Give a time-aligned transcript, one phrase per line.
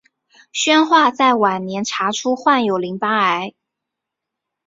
[0.51, 3.53] 宣化在晚年查出患有淋巴癌。